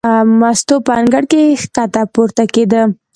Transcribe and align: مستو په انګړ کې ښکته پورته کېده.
مستو 0.39 0.75
په 0.85 0.91
انګړ 0.99 1.23
کې 1.31 1.41
ښکته 1.61 2.01
پورته 2.13 2.43
کېده. 2.53 2.81